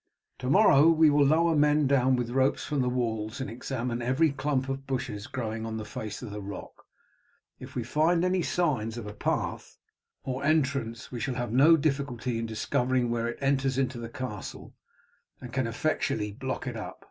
Tomorrow 0.39 0.87
we 0.89 1.11
will 1.11 1.23
lower 1.27 1.55
men 1.55 1.85
down 1.85 2.15
with 2.15 2.31
ropes 2.31 2.65
from 2.65 2.81
the 2.81 2.89
walls, 2.89 3.39
and 3.39 3.51
examine 3.51 4.01
every 4.01 4.31
clump 4.31 4.67
of 4.67 4.87
bushes 4.87 5.27
growing 5.27 5.63
on 5.63 5.77
the 5.77 5.85
face 5.85 6.23
of 6.23 6.31
the 6.31 6.41
rock 6.41 6.85
If 7.59 7.75
we 7.75 7.83
find 7.83 8.25
any 8.25 8.41
signs 8.41 8.97
of 8.97 9.05
a 9.05 9.13
path 9.13 9.77
or 10.23 10.43
entrance 10.43 11.11
we 11.11 11.19
shall 11.19 11.35
have 11.35 11.51
no 11.51 11.77
difficulty 11.77 12.39
in 12.39 12.47
discovering 12.47 13.11
where 13.11 13.27
it 13.27 13.37
enters 13.41 13.77
into 13.77 13.99
the 13.99 14.09
castle, 14.09 14.73
and 15.39 15.53
can 15.53 15.67
effectually 15.67 16.31
block 16.31 16.65
it 16.65 16.75
up. 16.75 16.99